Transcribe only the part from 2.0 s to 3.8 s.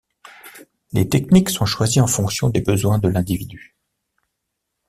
en fonction des besoins de l'individu.